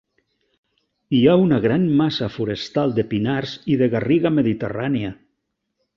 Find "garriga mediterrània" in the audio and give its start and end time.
3.95-5.17